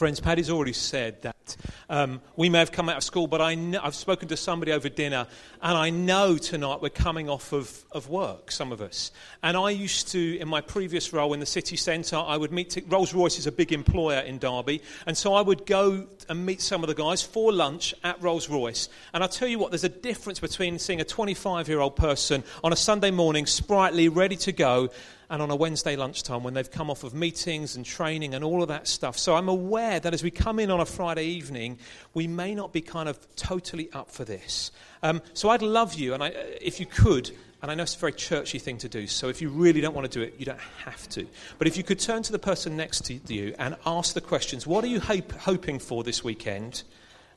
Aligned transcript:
Friends, 0.00 0.18
Paddy's 0.18 0.48
already 0.48 0.72
said 0.72 1.20
that 1.20 1.56
um, 1.90 2.22
we 2.34 2.48
may 2.48 2.60
have 2.60 2.72
come 2.72 2.88
out 2.88 2.96
of 2.96 3.04
school, 3.04 3.26
but 3.26 3.42
I 3.42 3.54
know, 3.54 3.80
I've 3.82 3.94
spoken 3.94 4.28
to 4.28 4.36
somebody 4.38 4.72
over 4.72 4.88
dinner, 4.88 5.26
and 5.60 5.76
I 5.76 5.90
know 5.90 6.38
tonight 6.38 6.80
we're 6.80 6.88
coming 6.88 7.28
off 7.28 7.52
of, 7.52 7.84
of 7.92 8.08
work, 8.08 8.50
some 8.50 8.72
of 8.72 8.80
us. 8.80 9.10
And 9.42 9.58
I 9.58 9.68
used 9.68 10.08
to, 10.12 10.38
in 10.38 10.48
my 10.48 10.62
previous 10.62 11.12
role 11.12 11.34
in 11.34 11.40
the 11.40 11.44
city 11.44 11.76
centre, 11.76 12.16
I 12.16 12.38
would 12.38 12.50
meet, 12.50 12.70
to, 12.70 12.82
Rolls 12.86 13.12
Royce 13.12 13.38
is 13.38 13.46
a 13.46 13.52
big 13.52 13.74
employer 13.74 14.20
in 14.20 14.38
Derby, 14.38 14.80
and 15.04 15.14
so 15.18 15.34
I 15.34 15.42
would 15.42 15.66
go 15.66 16.06
and 16.30 16.46
meet 16.46 16.62
some 16.62 16.82
of 16.82 16.88
the 16.88 16.94
guys 16.94 17.20
for 17.20 17.52
lunch 17.52 17.94
at 18.02 18.22
Rolls 18.22 18.48
Royce. 18.48 18.88
And 19.12 19.22
I'll 19.22 19.28
tell 19.28 19.48
you 19.48 19.58
what, 19.58 19.70
there's 19.70 19.84
a 19.84 19.90
difference 19.90 20.40
between 20.40 20.78
seeing 20.78 21.02
a 21.02 21.04
25 21.04 21.68
year 21.68 21.80
old 21.80 21.96
person 21.96 22.42
on 22.64 22.72
a 22.72 22.76
Sunday 22.76 23.10
morning, 23.10 23.44
sprightly, 23.44 24.08
ready 24.08 24.36
to 24.36 24.52
go, 24.52 24.88
and 25.30 25.40
on 25.40 25.50
a 25.50 25.56
Wednesday 25.56 25.94
lunchtime 25.94 26.42
when 26.42 26.54
they've 26.54 26.70
come 26.70 26.90
off 26.90 27.04
of 27.04 27.14
meetings 27.14 27.76
and 27.76 27.86
training 27.86 28.34
and 28.34 28.42
all 28.42 28.62
of 28.62 28.68
that 28.68 28.88
stuff. 28.88 29.16
So 29.16 29.36
I'm 29.36 29.48
aware 29.48 30.00
that 30.00 30.12
as 30.12 30.24
we 30.24 30.30
come 30.32 30.58
in 30.58 30.72
on 30.72 30.80
a 30.80 30.84
Friday 30.84 31.24
evening, 31.24 31.78
we 32.12 32.26
may 32.26 32.52
not 32.52 32.72
be 32.72 32.80
kind 32.80 33.08
of 33.08 33.16
totally 33.36 33.88
up 33.92 34.10
for 34.10 34.24
this. 34.24 34.72
Um, 35.04 35.22
so 35.32 35.48
I'd 35.48 35.62
love 35.62 35.94
you, 35.94 36.14
and 36.14 36.22
I, 36.22 36.28
if 36.60 36.80
you 36.80 36.86
could, 36.86 37.30
and 37.62 37.70
I 37.70 37.76
know 37.76 37.84
it's 37.84 37.94
a 37.94 37.98
very 37.98 38.12
churchy 38.12 38.58
thing 38.58 38.76
to 38.78 38.88
do, 38.88 39.06
so 39.06 39.28
if 39.28 39.40
you 39.40 39.50
really 39.50 39.80
don't 39.80 39.94
want 39.94 40.10
to 40.10 40.18
do 40.18 40.22
it, 40.22 40.34
you 40.36 40.46
don't 40.46 40.58
have 40.84 41.08
to. 41.10 41.26
But 41.58 41.68
if 41.68 41.76
you 41.76 41.84
could 41.84 42.00
turn 42.00 42.24
to 42.24 42.32
the 42.32 42.38
person 42.38 42.76
next 42.76 43.04
to 43.04 43.14
you 43.32 43.54
and 43.58 43.76
ask 43.86 44.14
the 44.14 44.20
questions 44.20 44.66
what 44.66 44.82
are 44.82 44.88
you 44.88 44.98
hope, 44.98 45.32
hoping 45.32 45.78
for 45.78 46.02
this 46.02 46.24
weekend? 46.24 46.82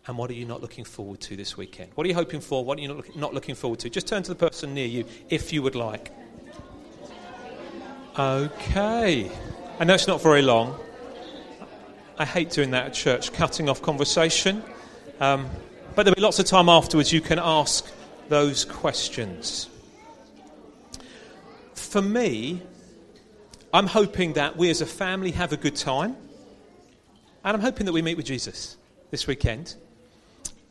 And 0.06 0.18
what 0.18 0.30
are 0.30 0.34
you 0.34 0.46
not 0.46 0.62
looking 0.62 0.84
forward 0.84 1.22
to 1.22 1.38
this 1.38 1.56
weekend? 1.56 1.92
What 1.96 2.04
are 2.06 2.10
you 2.10 2.16
hoping 2.16 2.42
for? 2.42 2.66
What 2.66 2.78
are 2.78 2.82
you 2.82 2.90
not, 2.90 2.98
look, 2.98 3.16
not 3.16 3.34
looking 3.34 3.56
forward 3.56 3.80
to? 3.80 3.90
Just 3.90 4.06
turn 4.06 4.22
to 4.24 4.30
the 4.30 4.36
person 4.36 4.74
near 4.74 4.86
you 4.86 5.06
if 5.30 5.54
you 5.54 5.62
would 5.62 5.76
like. 5.76 6.12
Okay. 8.18 9.32
I 9.80 9.84
know 9.86 9.96
it's 9.96 10.08
not 10.08 10.22
very 10.22 10.44
long. 10.44 10.80
I 12.20 12.26
hate 12.26 12.52
doing 12.52 12.70
that 12.70 12.86
at 12.86 12.94
church, 12.94 13.34
cutting 13.34 13.70
off 13.70 13.82
conversation. 13.82 14.64
Um, 15.20 15.50
but 15.96 16.04
there'll 16.04 16.16
be 16.16 16.22
lots 16.22 16.38
of 16.38 16.46
time 16.46 16.70
afterwards 16.70 17.12
you 17.12 17.22
can 17.22 17.40
ask 17.40 17.92
those 18.30 18.66
questions. 18.66 19.68
For 21.74 22.04
me, 22.04 22.62
I'm 23.74 23.88
hoping 23.88 24.34
that 24.34 24.58
we 24.58 24.70
as 24.70 24.82
a 24.82 24.86
family 24.86 25.32
have 25.32 25.52
a 25.52 25.58
good 25.58 25.76
time. 25.76 26.16
And 27.44 27.58
I'm 27.58 27.62
hoping 27.62 27.88
that 27.88 27.94
we 27.94 28.04
meet 28.04 28.18
with 28.18 28.28
Jesus 28.28 28.78
this 29.10 29.26
weekend. 29.26 29.76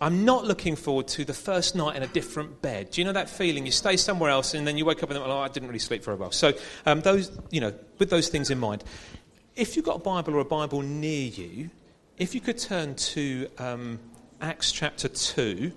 I'm 0.03 0.25
not 0.25 0.45
looking 0.45 0.75
forward 0.75 1.07
to 1.09 1.25
the 1.25 1.33
first 1.33 1.77
night 1.77 1.97
in 1.97 2.03
a 2.03 2.09
different 2.09 2.61
bed. 2.61 2.91
Do 2.91 3.01
you 3.01 3.05
know 3.05 3.13
that 3.13 3.31
feeling? 3.31 3.65
You 3.65 3.73
stay 3.73 3.97
somewhere 3.97 4.31
else 4.31 4.53
and 4.53 4.67
then 4.67 4.77
you 4.77 4.85
wake 4.85 5.03
up 5.03 5.11
and 5.11 5.19
think, 5.19 5.27
oh, 5.27 5.39
I 5.39 5.47
didn't 5.47 5.69
really 5.69 5.79
sleep 5.79 6.03
very 6.03 6.17
well. 6.17 6.33
So, 6.33 6.53
um, 6.87 7.03
those, 7.03 7.31
you 7.51 7.61
know, 7.61 7.73
with 7.99 8.11
those 8.11 8.29
things 8.29 8.51
in 8.51 8.59
mind, 8.59 8.83
if 9.55 9.77
you've 9.77 9.85
got 9.85 9.97
a 9.97 10.01
Bible 10.01 10.35
or 10.35 10.41
a 10.41 10.45
Bible 10.45 10.83
near 10.83 11.29
you, 11.29 11.71
if 12.19 12.35
you 12.35 12.41
could 12.41 12.59
turn 12.59 12.97
to 12.97 13.49
um, 13.59 14.01
Acts 14.43 14.73
chapter 14.73 15.07
2. 15.07 15.71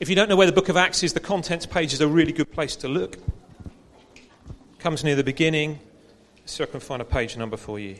If 0.00 0.08
you 0.08 0.16
don't 0.16 0.30
know 0.30 0.36
where 0.36 0.46
the 0.46 0.52
book 0.52 0.70
of 0.70 0.78
Acts 0.78 1.02
is, 1.02 1.12
the 1.12 1.20
contents 1.20 1.66
page 1.66 1.92
is 1.92 2.00
a 2.00 2.08
really 2.08 2.32
good 2.32 2.50
place 2.50 2.74
to 2.76 2.88
look. 2.88 3.18
Comes 4.78 5.04
near 5.04 5.14
the 5.14 5.22
beginning, 5.22 5.78
so 6.46 6.64
I 6.64 6.68
can 6.68 6.80
find 6.80 7.02
a 7.02 7.04
page 7.04 7.36
number 7.36 7.58
for 7.58 7.78
you. 7.78 7.96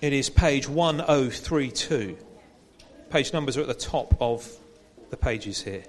It 0.00 0.12
is 0.12 0.28
page 0.28 0.68
1032. 0.68 2.18
Page 3.10 3.32
numbers 3.32 3.56
are 3.56 3.62
at 3.62 3.68
the 3.68 3.74
top 3.74 4.16
of 4.20 4.48
the 5.10 5.16
pages 5.16 5.62
here. 5.62 5.84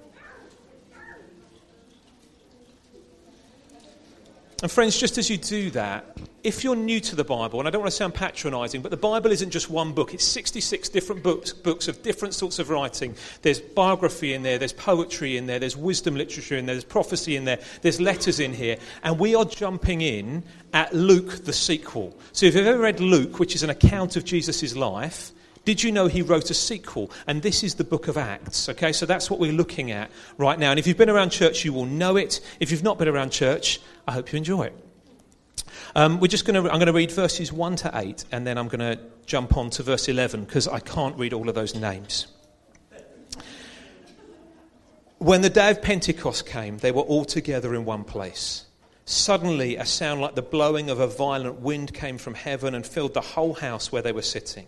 And, 4.62 4.72
friends, 4.72 4.98
just 4.98 5.18
as 5.18 5.30
you 5.30 5.38
do 5.38 5.70
that, 5.72 6.18
if 6.42 6.64
you're 6.64 6.78
new 6.78 7.02
to 7.02 7.16
the 7.16 7.26
Bible, 7.26 7.60
and 7.60 7.68
I 7.68 7.72
don't 7.72 7.82
want 7.82 7.92
to 7.92 7.98
sound 7.98 8.14
patronizing, 8.14 8.82
but 8.82 8.90
the 8.90 8.98
Bible 8.98 9.32
isn't 9.32 9.50
just 9.50 9.70
one 9.70 9.92
book, 9.92 10.14
it's 10.14 10.24
66 10.24 10.88
different 10.90 11.24
books, 11.24 11.52
books 11.52 11.90
of 11.90 12.02
different 12.04 12.34
sorts 12.34 12.58
of 12.60 12.70
writing. 12.70 13.16
There's 13.42 13.60
biography 13.60 14.34
in 14.34 14.44
there, 14.44 14.58
there's 14.58 14.72
poetry 14.72 15.36
in 15.36 15.46
there, 15.46 15.60
there's 15.60 15.76
wisdom 15.76 16.16
literature 16.16 16.56
in 16.56 16.68
there, 16.68 16.76
there's 16.76 16.86
prophecy 16.86 17.36
in 17.36 17.44
there, 17.44 17.60
there's 17.82 18.00
letters 18.00 18.40
in 18.40 18.54
here. 18.54 18.78
And 19.04 19.20
we 19.20 19.36
are 19.36 19.44
jumping 19.44 20.00
in 20.00 20.44
at 20.72 20.94
Luke, 20.94 21.44
the 21.44 21.54
sequel. 21.54 22.18
So, 22.32 22.46
if 22.46 22.56
you've 22.56 22.66
ever 22.66 22.80
read 22.80 23.02
Luke, 23.02 23.40
which 23.40 23.56
is 23.56 23.64
an 23.64 23.70
account 23.70 24.16
of 24.16 24.24
Jesus' 24.24 24.74
life, 24.74 25.34
did 25.66 25.82
you 25.82 25.92
know 25.92 26.08
he 26.08 26.22
wrote 26.22 26.50
a 26.52 26.54
sequel? 26.54 27.12
And 27.28 27.42
this 27.42 27.64
is 27.64 27.76
the 27.76 27.84
book 27.84 28.08
of 28.08 28.18
Acts. 28.18 28.70
Okay, 28.70 28.94
so 28.94 29.06
that's 29.06 29.30
what 29.30 29.40
we're 29.40 29.52
looking 29.52 29.92
at 29.92 30.12
right 30.38 30.58
now. 30.58 30.70
And 30.70 30.80
if 30.80 30.86
you've 30.86 30.98
been 30.98 31.10
around 31.10 31.32
church, 31.32 31.66
you 31.66 31.74
will 31.74 31.86
know 31.86 32.16
it. 32.16 32.40
If 32.60 32.72
you've 32.72 32.84
not 32.84 33.00
been 33.00 33.08
around 33.08 33.32
church, 33.32 33.82
I 34.08 34.12
hope 34.12 34.32
you 34.32 34.38
enjoy 34.38 34.66
it. 34.66 34.86
Um, 35.96 36.20
we're 36.20 36.28
just 36.28 36.46
going 36.46 36.62
to, 36.62 36.70
I'm 36.70 36.78
going 36.78 36.88
to 36.88 36.94
read 36.94 37.12
verses 37.12 37.52
1 37.52 37.78
to 37.78 37.92
8, 37.94 38.26
and 38.32 38.46
then 38.46 38.58
I'm 38.58 38.68
going 38.68 38.98
to 38.98 39.00
jump 39.26 39.58
on 39.58 39.70
to 39.72 39.84
verse 39.84 40.08
11 40.08 40.44
because 40.44 40.68
I 40.68 40.80
can't 40.80 41.18
read 41.18 41.34
all 41.34 41.50
of 41.50 41.56
those 41.56 41.74
names. 41.74 42.28
When 45.18 45.42
the 45.42 45.50
day 45.50 45.72
of 45.72 45.82
Pentecost 45.82 46.46
came, 46.46 46.78
they 46.78 46.92
were 46.92 47.02
all 47.02 47.26
together 47.26 47.74
in 47.74 47.86
one 47.86 48.04
place. 48.04 48.66
Suddenly, 49.06 49.78
a 49.78 49.86
sound 49.86 50.20
like 50.20 50.36
the 50.36 50.42
blowing 50.42 50.90
of 50.90 51.00
a 51.00 51.08
violent 51.08 51.62
wind 51.62 51.94
came 51.94 52.18
from 52.18 52.34
heaven 52.34 52.76
and 52.76 52.86
filled 52.86 53.14
the 53.14 53.22
whole 53.22 53.54
house 53.54 53.92
where 53.92 54.02
they 54.02 54.12
were 54.12 54.22
sitting. 54.22 54.68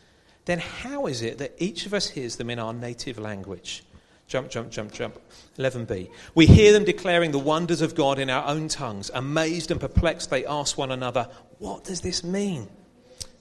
Then 0.45 0.59
how 0.59 1.07
is 1.07 1.21
it 1.21 1.37
that 1.37 1.53
each 1.57 1.85
of 1.85 1.93
us 1.93 2.09
hears 2.09 2.35
them 2.35 2.49
in 2.49 2.59
our 2.59 2.73
native 2.73 3.17
language? 3.17 3.83
Jump, 4.27 4.49
jump, 4.49 4.71
jump, 4.71 4.93
jump. 4.93 5.19
11b. 5.57 6.09
We 6.35 6.45
hear 6.45 6.71
them 6.71 6.85
declaring 6.85 7.31
the 7.31 7.39
wonders 7.39 7.81
of 7.81 7.95
God 7.95 8.17
in 8.17 8.29
our 8.29 8.47
own 8.47 8.69
tongues. 8.69 9.11
Amazed 9.13 9.71
and 9.71 9.79
perplexed, 9.79 10.29
they 10.29 10.45
ask 10.45 10.77
one 10.77 10.91
another, 10.91 11.27
What 11.59 11.83
does 11.83 12.01
this 12.01 12.23
mean? 12.23 12.69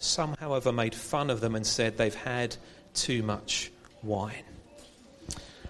Some, 0.00 0.34
however, 0.40 0.72
made 0.72 0.94
fun 0.94 1.30
of 1.30 1.40
them 1.40 1.54
and 1.54 1.66
said 1.66 1.96
they've 1.96 2.14
had 2.14 2.56
too 2.94 3.22
much 3.22 3.70
wine. 4.02 4.42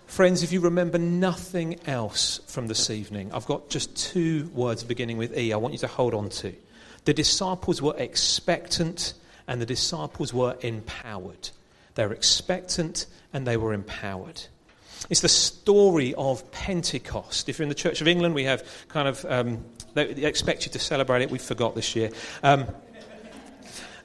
Friends, 0.07 0.43
if 0.43 0.53
you 0.53 0.61
remember 0.61 0.99
nothing 0.99 1.79
else 1.87 2.41
from 2.47 2.67
this 2.67 2.91
evening, 2.91 3.31
I've 3.33 3.47
got 3.47 3.69
just 3.69 3.95
two 3.95 4.51
words 4.55 4.83
beginning 4.83 5.19
with 5.19 5.37
E 5.37 5.53
I 5.53 5.57
want 5.57 5.73
you 5.73 5.79
to 5.81 5.87
hold 5.87 6.15
on 6.15 6.31
to. 6.31 6.55
The 7.05 7.15
disciples 7.15 7.81
were 7.81 7.95
expectant 7.97 9.15
and 9.51 9.61
the 9.61 9.67
disciples 9.67 10.33
were 10.33 10.57
empowered. 10.61 11.51
They 11.97 12.07
were 12.07 12.15
expectant 12.15 13.07
and 13.33 13.45
they 13.45 13.57
were 13.57 13.75
empowered. 13.75 14.41
It's 15.11 15.23
the 15.23 15.29
story 15.29 16.15
of 16.15 16.49
Pentecost. 16.53 17.49
If 17.49 17.59
you're 17.59 17.65
in 17.65 17.69
the 17.69 17.75
Church 17.75 18.01
of 18.01 18.07
England, 18.07 18.37
we 18.37 18.45
have 18.45 18.63
kind 18.87 19.09
of, 19.09 19.27
um, 19.29 19.65
they 19.95 20.05
expect 20.05 20.67
you 20.67 20.73
to 20.73 20.79
celebrate 20.79 21.23
it. 21.23 21.33
We 21.33 21.39
forgot 21.39 21.75
this 21.75 21.97
year. 21.97 22.11
Um, 22.45 22.67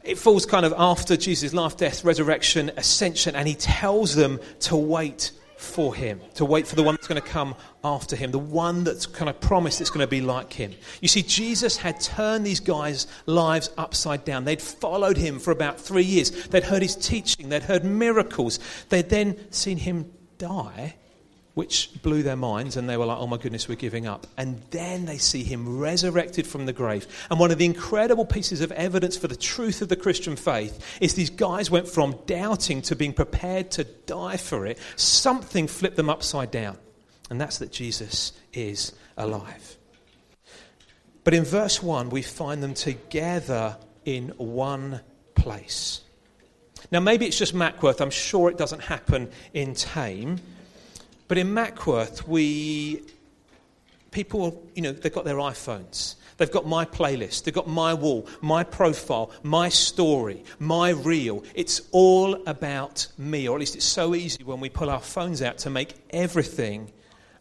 it 0.04 0.18
falls 0.18 0.48
kind 0.48 0.66
of 0.66 0.74
after 0.76 1.16
Jesus' 1.16 1.54
life, 1.54 1.78
death, 1.78 2.04
resurrection, 2.04 2.72
ascension, 2.76 3.36
and 3.36 3.48
he 3.48 3.54
tells 3.54 4.16
them 4.16 4.40
to 4.62 4.76
wait 4.76 5.32
for 5.58 5.96
him, 5.96 6.20
to 6.36 6.46
wait 6.46 6.68
for 6.68 6.76
the 6.76 6.84
one 6.84 6.96
that's 6.96 7.08
going 7.08 7.22
to 7.22 7.28
come 7.28 7.56
after 7.84 8.16
him, 8.16 8.32
the 8.32 8.40
one 8.40 8.84
that's 8.84 9.06
kind 9.06 9.30
of 9.30 9.40
promised 9.40 9.80
that's 9.80 9.90
going 9.90 10.06
to 10.06 10.08
be 10.08 10.22
like 10.22 10.52
him. 10.52 10.74
You 11.02 11.08
see, 11.08 11.22
Jesus 11.22 11.78
had 11.78 12.00
turned 12.02 12.46
these 12.46 12.60
guys' 12.60 13.08
lives 13.26 13.70
upside 13.78 14.26
down. 14.26 14.46
They'd 14.46 14.62
followed 14.62 15.18
him 15.18 15.40
for 15.40 15.52
about 15.52 15.80
three 15.80 16.04
years. 16.04 16.48
They'd 16.48 16.64
heard 16.64 16.82
his 16.82 16.96
teaching, 16.96 17.50
they'd 17.50 17.64
heard 17.64 17.84
miracles. 17.84 18.60
They'd 18.90 19.10
then 19.10 19.52
seen 19.52 19.78
him 19.78 20.12
die 20.38 20.96
which 21.56 21.90
blew 22.04 22.22
their 22.22 22.36
minds, 22.36 22.78
and 22.78 22.88
they 22.88 22.98
were 22.98 23.06
like, 23.06 23.18
oh 23.18 23.28
my 23.28 23.38
goodness, 23.38 23.68
we're 23.68 23.76
giving 23.76 24.06
up. 24.06 24.28
And 24.38 24.62
then 24.72 25.06
they 25.06 25.18
see 25.18 25.42
him 25.42 25.80
resurrected 25.80 26.46
from 26.46 26.66
the 26.66 26.74
grave. 26.74 27.08
And 27.32 27.40
one 27.40 27.50
of 27.50 27.58
the 27.58 27.66
incredible 27.66 28.26
pieces 28.26 28.60
of 28.60 28.74
evidence 28.74 29.18
for 29.18 29.28
the 29.28 29.38
truth 29.38 29.82
of 29.82 29.88
the 29.88 29.96
Christian 29.96 30.36
faith 30.36 31.00
is 31.02 31.14
these 31.14 31.30
guys 31.30 31.72
went 31.72 31.88
from 31.88 32.18
doubting 32.28 32.82
to 32.84 32.96
being 32.96 33.14
prepared 33.14 33.72
to 33.72 33.86
die 33.86 34.38
for 34.38 34.66
it. 34.66 34.78
Something 34.98 35.68
flipped 35.68 35.96
them 35.96 36.10
upside 36.10 36.52
down, 36.52 36.78
and 37.30 37.40
that's 37.40 37.60
that 37.60 37.72
Jesus 37.72 38.34
is 38.54 38.92
alive. 39.18 39.78
But 41.24 41.34
in 41.34 41.46
verse 41.46 41.82
1, 41.82 42.10
we 42.10 42.22
find 42.22 42.62
them 42.62 42.74
together 42.74 43.78
in 44.04 44.30
one 44.38 45.00
place. 45.36 46.02
Now, 46.92 47.00
maybe 47.00 47.26
it's 47.26 47.38
just 47.38 47.54
Mackworth. 47.54 48.02
I'm 48.02 48.12
sure 48.12 48.50
it 48.50 48.58
doesn't 48.58 48.82
happen 48.82 49.30
in 49.54 49.74
Thame. 49.74 50.40
But 51.28 51.38
in 51.38 51.54
Mackworth, 51.54 52.28
we 52.28 53.02
people, 54.12 54.64
you 54.76 54.82
know, 54.82 54.92
they've 54.92 55.14
got 55.14 55.26
their 55.26 55.36
iPhones. 55.36 56.16
They've 56.38 56.52
got 56.52 56.68
my 56.68 56.86
playlist, 56.86 57.44
they've 57.44 57.54
got 57.54 57.68
my 57.68 57.94
wall, 57.94 58.28
my 58.42 58.64
profile, 58.64 59.32
my 59.42 59.70
story, 59.70 60.44
my 60.60 60.90
reel. 60.90 61.44
It's 61.54 61.82
all 61.92 62.36
about 62.46 63.08
me, 63.18 63.48
or 63.48 63.56
at 63.56 63.60
least 63.62 63.76
it's 63.76 63.86
so 63.86 64.16
easy 64.16 64.44
when 64.44 64.60
we 64.60 64.70
pull 64.70 64.90
our 64.90 65.00
phones 65.00 65.42
out 65.42 65.60
to 65.60 65.70
make 65.70 65.96
everything 66.10 66.92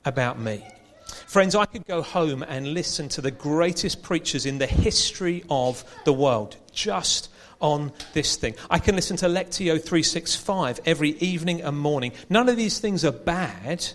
about 0.04 0.38
me. 0.38 0.64
Friends, 1.06 1.54
I 1.54 1.66
could 1.66 1.86
go 1.86 2.02
home 2.02 2.42
and 2.42 2.74
listen 2.74 3.08
to 3.10 3.20
the 3.20 3.30
greatest 3.30 4.02
preachers 4.02 4.46
in 4.46 4.58
the 4.58 4.66
history 4.66 5.44
of 5.50 5.84
the 6.04 6.12
world 6.12 6.56
just 6.72 7.30
on 7.60 7.92
this 8.12 8.36
thing. 8.36 8.54
I 8.70 8.78
can 8.78 8.94
listen 8.96 9.16
to 9.18 9.26
Lectio 9.26 9.80
365 9.80 10.80
every 10.84 11.10
evening 11.10 11.62
and 11.62 11.78
morning. 11.78 12.12
None 12.28 12.48
of 12.48 12.56
these 12.56 12.78
things 12.78 13.04
are 13.04 13.12
bad, 13.12 13.86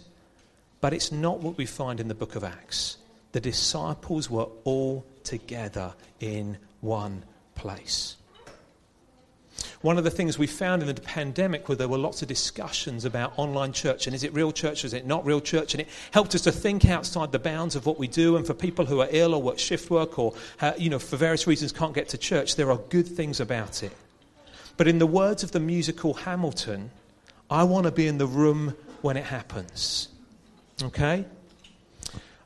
but 0.82 0.94
it's 0.94 1.12
not 1.12 1.40
what 1.40 1.58
we 1.58 1.66
find 1.66 2.00
in 2.00 2.08
the 2.08 2.16
book 2.16 2.36
of 2.36 2.44
Acts. 2.44 2.98
The 3.32 3.42
disciples 3.42 4.30
were 4.30 4.48
all 4.64 5.06
together 5.24 5.94
in 6.20 6.58
one 6.82 7.24
place. 7.56 8.16
One 9.82 9.98
of 9.98 10.04
the 10.04 10.12
things 10.12 10.38
we 10.38 10.48
found 10.48 10.82
in 10.82 10.94
the 10.94 11.02
pandemic 11.02 11.70
were 11.70 11.76
there 11.76 11.88
were 11.88 11.98
lots 11.98 12.22
of 12.22 12.28
discussions 12.28 13.06
about 13.06 13.32
online 13.38 13.72
church 13.72 14.08
and 14.08 14.16
is 14.16 14.26
it 14.26 14.34
real 14.34 14.52
church 14.52 14.84
is 14.84 14.94
it 14.94 15.06
not 15.06 15.26
real 15.26 15.40
church? 15.40 15.74
And 15.74 15.82
it 15.82 15.88
helped 16.12 16.36
us 16.36 16.42
to 16.42 16.52
think 16.52 16.86
outside 16.86 17.32
the 17.32 17.40
bounds 17.40 17.78
of 17.78 17.86
what 17.86 17.98
we 17.98 18.08
do. 18.08 18.36
And 18.36 18.46
for 18.46 18.54
people 18.54 18.86
who 18.86 19.00
are 19.00 19.08
ill 19.10 19.34
or 19.34 19.42
work 19.42 19.58
shift 19.58 19.90
work 19.90 20.20
or, 20.20 20.34
uh, 20.60 20.74
you 20.78 20.90
know, 20.90 21.00
for 21.00 21.16
various 21.16 21.48
reasons 21.48 21.72
can't 21.72 21.94
get 21.94 22.10
to 22.10 22.18
church, 22.18 22.58
there 22.58 22.70
are 22.72 22.78
good 22.90 23.08
things 23.08 23.40
about 23.40 23.82
it. 23.82 23.96
But 24.76 24.90
in 24.90 25.00
the 25.00 25.08
words 25.08 25.44
of 25.44 25.52
the 25.52 25.62
musical 25.62 26.14
Hamilton, 26.14 26.92
I 27.50 27.64
want 27.64 27.86
to 27.86 27.92
be 27.92 28.06
in 28.06 28.18
the 28.18 28.28
room 28.28 28.76
when 29.02 29.16
it 29.16 29.26
happens. 29.26 30.10
Okay? 30.84 31.26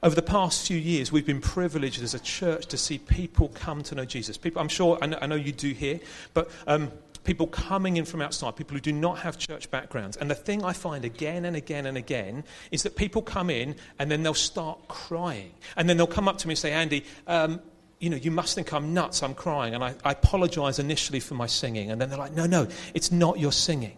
Over 0.04 0.16
the 0.16 0.22
past 0.22 0.68
few 0.68 0.78
years, 0.78 1.12
we've 1.12 1.26
been 1.26 1.42
privileged 1.42 2.04
as 2.04 2.14
a 2.14 2.20
church 2.20 2.68
to 2.68 2.78
see 2.78 3.00
people 3.00 3.50
come 3.56 3.82
to 3.84 3.96
know 3.96 4.06
Jesus. 4.06 4.38
People, 4.38 4.62
I'm 4.62 4.68
sure, 4.68 5.00
I 5.02 5.08
know, 5.08 5.18
I 5.22 5.26
know 5.28 5.36
you 5.36 5.52
do 5.52 5.72
here, 5.72 6.00
but 6.34 6.52
um, 6.68 6.92
people 7.24 7.48
coming 7.48 7.98
in 7.98 8.06
from 8.06 8.22
outside, 8.22 8.56
people 8.56 8.76
who 8.76 8.82
do 8.82 8.92
not 8.92 9.20
have 9.20 9.38
church 9.38 9.70
backgrounds. 9.72 10.18
And 10.18 10.30
the 10.30 10.36
thing 10.36 10.64
I 10.64 10.74
find 10.74 11.06
again 11.06 11.46
and 11.46 11.56
again 11.56 11.86
and 11.86 11.98
again 11.98 12.44
is 12.72 12.84
that 12.84 12.96
people 12.96 13.22
come 13.22 13.50
in 13.50 13.76
and 14.00 14.12
then 14.12 14.24
they'll 14.24 14.34
start 14.34 14.88
crying. 14.88 15.54
And 15.76 15.90
then 15.90 15.98
they'll 15.98 16.08
come 16.08 16.28
up 16.28 16.38
to 16.40 16.48
me 16.48 16.54
and 16.54 16.60
say, 16.60 16.72
Andy, 16.72 17.06
um, 17.28 17.62
you 18.00 18.10
know, 18.10 18.18
you 18.18 18.32
must 18.32 18.56
think 18.56 18.74
I'm 18.74 18.94
nuts, 18.94 19.24
I'm 19.24 19.34
crying. 19.34 19.74
And 19.74 19.84
I, 19.84 19.96
I 20.04 20.12
apologize 20.12 20.80
initially 20.80 21.20
for 21.20 21.36
my 21.36 21.48
singing. 21.48 21.92
And 21.92 22.02
then 22.02 22.10
they're 22.10 22.20
like, 22.20 22.34
no, 22.34 22.46
no, 22.46 22.68
it's 22.94 23.12
not 23.12 23.40
your 23.40 23.52
singing 23.52 23.98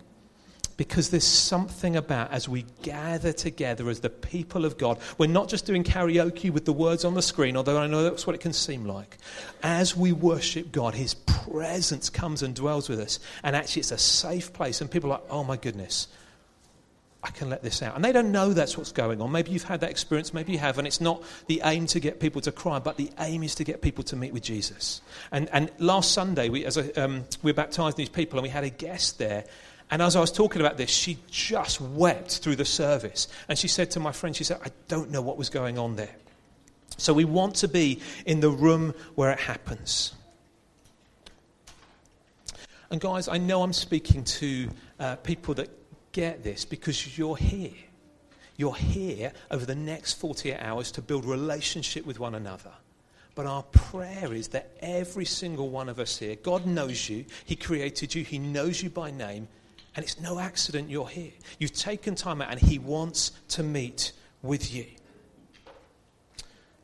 because 0.77 1.09
there's 1.09 1.25
something 1.25 1.95
about 1.95 2.31
as 2.31 2.49
we 2.49 2.65
gather 2.81 3.31
together 3.31 3.89
as 3.89 4.01
the 4.01 4.09
people 4.09 4.65
of 4.65 4.77
God, 4.77 4.99
we're 5.17 5.27
not 5.27 5.47
just 5.47 5.65
doing 5.65 5.83
karaoke 5.83 6.51
with 6.51 6.65
the 6.65 6.73
words 6.73 7.05
on 7.05 7.13
the 7.13 7.21
screen, 7.21 7.55
although 7.55 7.77
I 7.77 7.87
know 7.87 8.03
that's 8.03 8.27
what 8.27 8.35
it 8.35 8.41
can 8.41 8.53
seem 8.53 8.85
like. 8.85 9.17
As 9.63 9.95
we 9.95 10.11
worship 10.11 10.71
God, 10.71 10.93
His 10.93 11.13
presence 11.13 12.09
comes 12.09 12.43
and 12.43 12.53
dwells 12.53 12.89
with 12.89 12.99
us, 12.99 13.19
and 13.43 13.55
actually 13.55 13.81
it's 13.81 13.91
a 13.91 13.97
safe 13.97 14.51
place, 14.53 14.81
and 14.81 14.91
people 14.91 15.11
are 15.11 15.19
like, 15.19 15.27
oh 15.29 15.43
my 15.43 15.57
goodness. 15.57 16.07
I 17.23 17.31
can 17.31 17.49
let 17.49 17.63
this 17.63 17.81
out. 17.81 17.95
And 17.95 18.05
they 18.05 18.11
don't 18.11 18.31
know 18.31 18.53
that's 18.53 18.77
what's 18.77 18.91
going 18.91 19.19
on. 19.19 19.31
Maybe 19.31 19.49
you've 19.49 19.63
had 19.63 19.81
that 19.81 19.89
experience, 19.89 20.31
maybe 20.31 20.51
you 20.51 20.59
haven't. 20.59 20.85
It's 20.85 21.01
not 21.01 21.23
the 21.47 21.59
aim 21.65 21.87
to 21.87 21.99
get 21.99 22.19
people 22.19 22.39
to 22.41 22.51
cry, 22.51 22.77
but 22.77 22.97
the 22.97 23.09
aim 23.17 23.41
is 23.41 23.55
to 23.55 23.63
get 23.63 23.81
people 23.81 24.03
to 24.03 24.15
meet 24.15 24.31
with 24.31 24.43
Jesus. 24.43 25.01
And, 25.31 25.49
and 25.51 25.71
last 25.79 26.11
Sunday, 26.11 26.49
we, 26.49 26.65
as 26.65 26.77
a, 26.77 27.03
um, 27.03 27.25
we 27.41 27.51
baptizing 27.51 27.97
these 27.97 28.09
people, 28.09 28.37
and 28.37 28.43
we 28.43 28.49
had 28.49 28.63
a 28.63 28.69
guest 28.69 29.17
there 29.17 29.45
and 29.91 30.01
as 30.01 30.15
I 30.15 30.19
was 30.19 30.31
talking 30.31 30.61
about 30.61 30.77
this, 30.77 30.89
she 30.89 31.17
just 31.29 31.79
wept 31.79 32.39
through 32.39 32.55
the 32.55 32.65
service. 32.65 33.27
And 33.47 33.57
she 33.57 33.67
said 33.67 33.91
to 33.91 33.99
my 33.99 34.11
friend, 34.11 34.35
she 34.35 34.43
said, 34.43 34.59
I 34.65 34.69
don't 34.87 35.11
know 35.11 35.21
what 35.21 35.37
was 35.37 35.49
going 35.49 35.77
on 35.77 35.95
there. 35.95 36.15
So 36.97 37.13
we 37.13 37.25
want 37.25 37.55
to 37.57 37.67
be 37.67 38.01
in 38.25 38.39
the 38.39 38.49
room 38.49 38.93
where 39.15 39.31
it 39.31 39.39
happens. 39.39 40.13
And 42.89 43.01
guys, 43.01 43.27
I 43.27 43.37
know 43.37 43.61
I'm 43.61 43.73
speaking 43.73 44.23
to 44.23 44.69
uh, 44.99 45.15
people 45.17 45.53
that 45.55 45.69
get 46.11 46.43
this 46.43 46.65
because 46.65 47.17
you're 47.17 47.35
here. 47.35 47.73
You're 48.57 48.75
here 48.75 49.33
over 49.51 49.65
the 49.65 49.75
next 49.75 50.13
48 50.13 50.57
hours 50.59 50.91
to 50.93 51.01
build 51.01 51.25
relationship 51.25 52.05
with 52.05 52.19
one 52.19 52.35
another. 52.35 52.71
But 53.35 53.47
our 53.47 53.63
prayer 53.63 54.33
is 54.33 54.47
that 54.49 54.71
every 54.79 55.25
single 55.25 55.69
one 55.69 55.89
of 55.89 55.99
us 55.99 56.17
here, 56.17 56.37
God 56.37 56.65
knows 56.65 57.09
you, 57.09 57.25
He 57.43 57.57
created 57.57 58.15
you, 58.15 58.23
He 58.23 58.39
knows 58.39 58.81
you 58.81 58.89
by 58.89 59.11
name, 59.11 59.49
and 59.95 60.03
it's 60.03 60.19
no 60.19 60.39
accident 60.39 60.89
you're 60.89 61.07
here. 61.07 61.31
You've 61.59 61.73
taken 61.73 62.15
time 62.15 62.41
out, 62.41 62.51
and 62.51 62.59
He 62.59 62.79
wants 62.79 63.31
to 63.49 63.63
meet 63.63 64.11
with 64.41 64.73
you. 64.73 64.85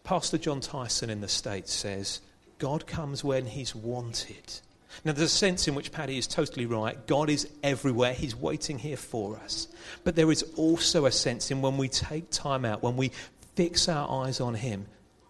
Pastor 0.03 0.37
John 0.37 0.61
Tyson 0.61 1.09
in 1.09 1.21
the 1.21 1.27
States 1.27 1.73
says, 1.73 2.21
God 2.57 2.87
comes 2.87 3.23
when 3.23 3.45
He's 3.45 3.75
wanted. 3.75 4.59
Now, 5.05 5.13
there's 5.13 5.31
a 5.31 5.35
sense 5.35 5.67
in 5.67 5.75
which 5.75 5.91
Paddy 5.91 6.17
is 6.17 6.27
totally 6.27 6.65
right. 6.65 7.07
God 7.07 7.29
is 7.29 7.49
everywhere. 7.63 8.13
He's 8.13 8.35
waiting 8.35 8.77
here 8.77 8.97
for 8.97 9.37
us. 9.37 9.67
But 10.03 10.15
there 10.15 10.31
is 10.31 10.43
also 10.55 11.05
a 11.05 11.11
sense 11.11 11.49
in 11.49 11.61
when 11.61 11.77
we 11.77 11.87
take 11.87 12.29
time 12.29 12.65
out, 12.65 12.83
when 12.83 12.97
we 12.97 13.11
fix 13.55 13.87
our 13.87 14.25
eyes 14.25 14.41
on 14.41 14.53
Him, 14.53 14.85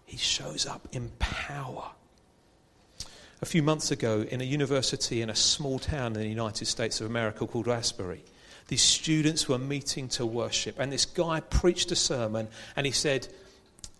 He 0.05 0.17
shows 0.17 0.65
up 0.65 0.87
in 0.91 1.11
power 1.19 1.91
a 3.41 3.45
few 3.45 3.63
months 3.63 3.89
ago 3.91 4.21
in 4.29 4.39
a 4.39 4.43
university 4.43 5.21
in 5.21 5.29
a 5.29 5.35
small 5.35 5.79
town 5.79 6.15
in 6.15 6.21
the 6.21 6.27
United 6.27 6.65
States 6.65 7.01
of 7.01 7.07
America 7.07 7.47
called 7.47 7.67
Asbury. 7.67 8.23
These 8.67 8.83
students 8.83 9.49
were 9.49 9.57
meeting 9.57 10.07
to 10.09 10.25
worship, 10.25 10.79
and 10.79 10.91
this 10.91 11.05
guy 11.05 11.39
preached 11.39 11.91
a 11.91 11.95
sermon, 11.95 12.47
and 12.75 12.85
he 12.85 12.91
said, 12.91 13.27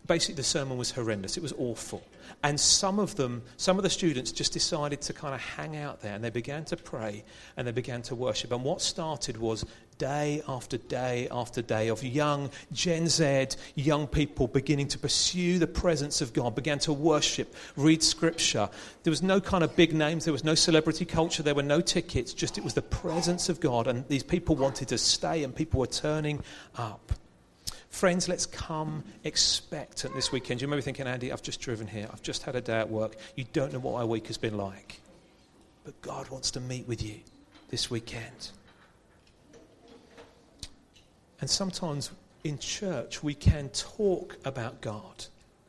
basically, 0.06 0.36
the 0.36 0.44
sermon 0.44 0.78
was 0.78 0.92
horrendous. 0.92 1.38
It 1.38 1.44
was 1.44 1.54
awful. 1.58 2.04
And 2.44 2.60
some 2.60 2.98
of 2.98 3.16
them, 3.16 3.44
some 3.58 3.78
of 3.78 3.84
the 3.84 3.90
students 3.90 4.32
just 4.32 4.52
decided 4.52 5.02
to 5.02 5.14
kind 5.14 5.36
of 5.36 5.42
hang 5.42 5.78
out 5.78 6.02
there, 6.02 6.16
and 6.16 6.24
they 6.24 6.32
began 6.32 6.66
to 6.66 6.78
pray 6.78 7.24
and 7.56 7.68
they 7.68 7.72
began 7.72 8.02
to 8.04 8.16
worship. 8.16 8.52
And 8.52 8.64
what 8.64 8.82
started 8.82 9.38
was 9.38 9.64
day 10.00 10.42
after 10.48 10.78
day 10.78 11.28
after 11.30 11.62
day 11.62 11.90
of 11.90 12.04
young 12.04 12.50
Gen 12.74 13.08
Z, 13.08 13.50
young 13.76 14.08
people 14.08 14.48
beginning 14.48 14.88
to 14.88 14.98
pursue 14.98 15.60
the 15.60 15.68
presence 15.68 16.22
of 16.22 16.34
God, 16.34 16.56
began 16.56 16.80
to 16.80 16.94
worship, 16.94 17.54
read 17.76 18.02
scripture. 18.02 18.68
There 19.04 19.12
was 19.12 19.22
no 19.22 19.40
kind 19.40 19.64
of 19.64 19.76
big 19.76 19.94
names, 19.94 20.26
there 20.26 20.34
was 20.34 20.44
no 20.44 20.56
celebrity 20.56 21.06
culture, 21.06 21.44
there 21.44 21.54
were 21.54 21.62
no 21.62 21.82
tickets, 21.82 22.34
just 22.34 22.58
it 22.58 22.64
was 22.64 22.74
the 22.74 22.82
presence 22.82 23.50
of 23.50 23.60
God. 23.60 23.86
And 23.86 24.08
these 24.08 24.24
people 24.24 24.56
wanted 24.56 24.88
to 24.88 24.98
stay, 24.98 25.44
and 25.44 25.56
people 25.56 25.80
were 25.80 25.86
turning 25.86 26.44
up. 26.76 27.14
Friends, 27.92 28.28
let's 28.28 28.46
come 28.46 29.04
expectant 29.26 30.16
this 30.16 30.32
weekend. 30.32 30.62
You 30.62 30.68
may 30.68 30.78
be 30.78 30.82
thinking, 30.82 31.08
Andy, 31.08 31.32
I've 31.32 31.44
just 31.44 31.60
driven 31.60 31.86
here. 31.86 32.08
I've 32.12 32.24
just 32.24 32.44
had 32.44 32.56
a 32.56 32.62
day 32.62 32.80
at 32.80 32.90
work. 32.90 33.16
You 33.36 33.46
don't 33.52 33.72
know 33.74 33.80
what 33.80 33.94
my 33.94 34.06
week 34.06 34.28
has 34.28 34.38
been 34.38 34.58
like. 34.58 35.02
But 35.84 36.02
God 36.02 36.30
wants 36.30 36.52
to 36.52 36.62
meet 36.62 36.88
with 36.88 37.04
you 37.04 37.18
this 37.70 37.92
weekend. 37.92 38.52
And 41.42 41.50
sometimes 41.50 42.12
in 42.44 42.57
church, 42.60 43.21
we 43.21 43.33
can 43.33 43.69
talk 43.69 44.38
about 44.45 44.80
God. 44.81 45.26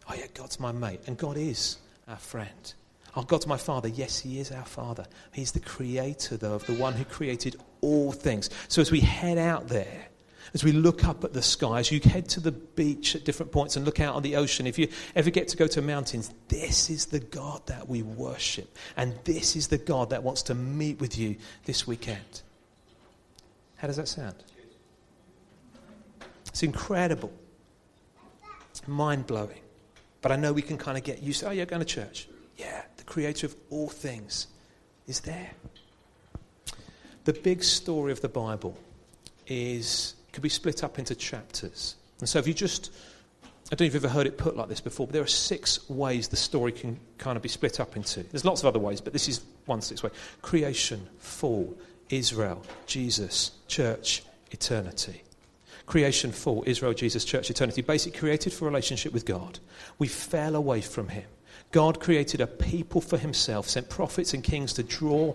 Oh, 0.08 0.14
yeah, 0.14 0.26
God's 0.32 0.60
my 0.60 0.72
mate, 0.72 1.00
and 1.06 1.18
God 1.18 1.36
is 1.36 1.78
our 2.06 2.16
friend. 2.16 2.74
Oh, 3.16 3.22
God's 3.22 3.46
my 3.46 3.56
Father. 3.56 3.88
Yes, 3.88 4.20
He 4.20 4.38
is 4.38 4.52
our 4.52 4.64
Father. 4.64 5.06
He's 5.32 5.52
the 5.52 5.60
creator, 5.60 6.36
though, 6.36 6.54
of 6.54 6.66
the 6.66 6.74
one 6.74 6.94
who 6.94 7.04
created 7.04 7.56
all 7.80 8.12
things. 8.12 8.48
So 8.68 8.80
as 8.80 8.92
we 8.92 9.00
head 9.00 9.38
out 9.38 9.68
there, 9.68 10.06
as 10.54 10.62
we 10.62 10.72
look 10.72 11.04
up 11.04 11.24
at 11.24 11.32
the 11.32 11.42
sky, 11.42 11.78
as 11.78 11.90
you 11.90 12.00
head 12.00 12.28
to 12.30 12.40
the 12.40 12.52
beach 12.52 13.16
at 13.16 13.24
different 13.24 13.52
points 13.52 13.76
and 13.76 13.86
look 13.86 14.00
out 14.00 14.14
on 14.14 14.22
the 14.22 14.36
ocean, 14.36 14.66
if 14.66 14.78
you 14.78 14.88
ever 15.16 15.30
get 15.30 15.48
to 15.48 15.56
go 15.56 15.66
to 15.66 15.80
mountains, 15.80 16.32
this 16.48 16.90
is 16.90 17.06
the 17.06 17.20
God 17.20 17.66
that 17.66 17.88
we 17.88 18.02
worship. 18.02 18.76
And 18.96 19.14
this 19.24 19.56
is 19.56 19.68
the 19.68 19.78
God 19.78 20.10
that 20.10 20.22
wants 20.22 20.42
to 20.42 20.54
meet 20.54 21.00
with 21.00 21.16
you 21.16 21.36
this 21.64 21.86
weekend. 21.86 22.42
How 23.76 23.86
does 23.86 23.96
that 23.96 24.08
sound? 24.08 24.36
It's 26.46 26.62
incredible. 26.62 27.32
Mind 28.86 29.26
blowing. 29.26 29.60
But 30.20 30.32
I 30.32 30.36
know 30.36 30.52
we 30.52 30.62
can 30.62 30.76
kind 30.76 30.98
of 30.98 31.04
get 31.04 31.22
used 31.22 31.40
to, 31.40 31.48
oh, 31.48 31.50
you're 31.50 31.66
going 31.66 31.80
to 31.80 31.86
church. 31.86 32.28
Yeah, 32.56 32.82
the 32.96 33.04
creator 33.04 33.46
of 33.46 33.56
all 33.70 33.88
things 33.88 34.48
is 35.06 35.20
there. 35.20 35.50
The 37.24 37.32
big 37.32 37.62
story 37.62 38.12
of 38.12 38.20
the 38.20 38.28
Bible 38.28 38.76
is 39.46 40.14
could 40.32 40.42
be 40.42 40.48
split 40.48 40.82
up 40.82 40.98
into 40.98 41.14
chapters. 41.14 41.96
And 42.20 42.28
so 42.28 42.38
if 42.38 42.46
you 42.46 42.54
just 42.54 42.90
I 43.72 43.74
don't 43.74 43.86
know 43.86 43.88
if 43.88 43.94
you've 43.94 44.04
ever 44.04 44.12
heard 44.12 44.26
it 44.26 44.36
put 44.36 44.54
like 44.54 44.68
this 44.68 44.82
before, 44.82 45.06
but 45.06 45.14
there 45.14 45.22
are 45.22 45.26
six 45.26 45.88
ways 45.88 46.28
the 46.28 46.36
story 46.36 46.72
can 46.72 47.00
kind 47.16 47.36
of 47.36 47.42
be 47.42 47.48
split 47.48 47.80
up 47.80 47.96
into. 47.96 48.22
There's 48.22 48.44
lots 48.44 48.60
of 48.60 48.66
other 48.66 48.78
ways, 48.78 49.00
but 49.00 49.14
this 49.14 49.28
is 49.28 49.40
one 49.64 49.80
six 49.80 50.02
way. 50.02 50.10
Creation, 50.42 51.08
fall, 51.18 51.74
Israel, 52.10 52.62
Jesus, 52.86 53.52
church, 53.68 54.24
eternity. 54.50 55.22
Creation, 55.86 56.32
fall, 56.32 56.62
Israel, 56.66 56.92
Jesus, 56.92 57.24
church, 57.24 57.48
eternity. 57.48 57.80
Basically 57.80 58.18
created 58.18 58.52
for 58.52 58.66
relationship 58.66 59.12
with 59.12 59.24
God. 59.24 59.58
We 59.98 60.06
fell 60.06 60.54
away 60.54 60.82
from 60.82 61.08
him. 61.08 61.24
God 61.70 61.98
created 61.98 62.42
a 62.42 62.46
people 62.46 63.00
for 63.00 63.16
himself, 63.16 63.70
sent 63.70 63.88
prophets 63.88 64.34
and 64.34 64.44
kings 64.44 64.74
to 64.74 64.82
draw 64.82 65.34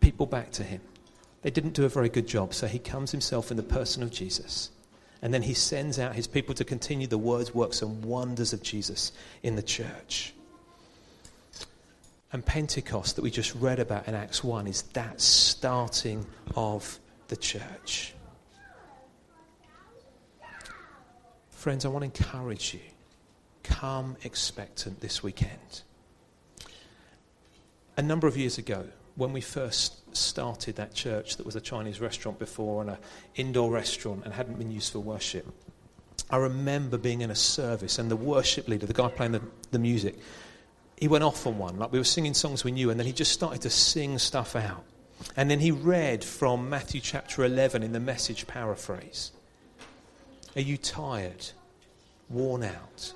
people 0.00 0.26
back 0.26 0.52
to 0.52 0.62
him. 0.62 0.80
They 1.44 1.50
didn't 1.50 1.74
do 1.74 1.84
a 1.84 1.90
very 1.90 2.08
good 2.08 2.26
job, 2.26 2.54
so 2.54 2.66
he 2.66 2.78
comes 2.78 3.10
himself 3.10 3.50
in 3.50 3.58
the 3.58 3.62
person 3.62 4.02
of 4.02 4.10
Jesus. 4.10 4.70
And 5.20 5.32
then 5.32 5.42
he 5.42 5.52
sends 5.52 5.98
out 5.98 6.14
his 6.14 6.26
people 6.26 6.54
to 6.54 6.64
continue 6.64 7.06
the 7.06 7.18
words, 7.18 7.54
works, 7.54 7.82
and 7.82 8.02
wonders 8.02 8.54
of 8.54 8.62
Jesus 8.62 9.12
in 9.42 9.54
the 9.54 9.62
church. 9.62 10.32
And 12.32 12.44
Pentecost 12.44 13.16
that 13.16 13.22
we 13.22 13.30
just 13.30 13.54
read 13.56 13.78
about 13.78 14.08
in 14.08 14.14
Acts 14.14 14.42
1 14.42 14.66
is 14.66 14.82
that 14.94 15.20
starting 15.20 16.24
of 16.56 16.98
the 17.28 17.36
church. 17.36 18.14
Friends, 21.50 21.84
I 21.84 21.88
want 21.88 22.14
to 22.14 22.22
encourage 22.22 22.72
you. 22.72 22.80
Come 23.62 24.16
expectant 24.24 25.00
this 25.00 25.22
weekend. 25.22 25.82
A 27.98 28.02
number 28.02 28.26
of 28.26 28.38
years 28.38 28.56
ago, 28.56 28.86
when 29.16 29.32
we 29.32 29.40
first 29.40 30.16
started 30.16 30.76
that 30.76 30.94
church 30.94 31.36
that 31.36 31.46
was 31.46 31.56
a 31.56 31.60
Chinese 31.60 32.00
restaurant 32.00 32.38
before 32.38 32.82
and 32.82 32.90
an 32.90 32.98
indoor 33.36 33.70
restaurant 33.70 34.22
and 34.24 34.34
hadn't 34.34 34.58
been 34.58 34.70
used 34.70 34.92
for 34.92 34.98
worship, 34.98 35.46
I 36.30 36.38
remember 36.38 36.98
being 36.98 37.20
in 37.20 37.30
a 37.30 37.34
service 37.34 37.98
and 37.98 38.10
the 38.10 38.16
worship 38.16 38.68
leader, 38.68 38.86
the 38.86 38.92
guy 38.92 39.08
playing 39.08 39.32
the, 39.32 39.42
the 39.70 39.78
music, 39.78 40.16
he 40.96 41.08
went 41.08 41.24
off 41.24 41.46
on 41.46 41.58
one. 41.58 41.78
Like 41.78 41.92
we 41.92 41.98
were 41.98 42.04
singing 42.04 42.34
songs 42.34 42.64
we 42.64 42.72
knew, 42.72 42.90
and 42.90 42.98
then 42.98 43.06
he 43.06 43.12
just 43.12 43.32
started 43.32 43.62
to 43.62 43.70
sing 43.70 44.18
stuff 44.18 44.56
out. 44.56 44.84
And 45.36 45.50
then 45.50 45.60
he 45.60 45.70
read 45.70 46.24
from 46.24 46.68
Matthew 46.68 47.00
chapter 47.00 47.44
11 47.44 47.82
in 47.82 47.92
the 47.92 48.00
message 48.00 48.46
paraphrase 48.46 49.32
Are 50.56 50.62
you 50.62 50.76
tired, 50.76 51.46
worn 52.28 52.62
out, 52.64 53.12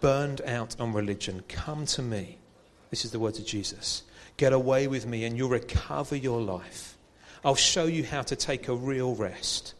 burned 0.00 0.40
out 0.42 0.80
on 0.80 0.92
religion? 0.92 1.42
Come 1.48 1.86
to 1.86 2.02
me. 2.02 2.38
This 2.90 3.04
is 3.04 3.10
the 3.10 3.18
words 3.18 3.38
of 3.38 3.46
Jesus. 3.46 4.02
Get 4.38 4.54
away 4.54 4.86
with 4.86 5.04
me, 5.04 5.24
and 5.24 5.36
you'll 5.36 5.50
recover 5.50 6.16
your 6.16 6.40
life. 6.40 6.96
I'll 7.44 7.54
show 7.54 7.84
you 7.84 8.04
how 8.04 8.22
to 8.22 8.36
take 8.36 8.68
a 8.68 8.74
real 8.74 9.14
rest. 9.14 9.74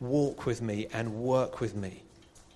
Walk 0.00 0.46
with 0.46 0.60
me 0.60 0.88
and 0.92 1.14
work 1.14 1.60
with 1.60 1.74
me. 1.74 2.02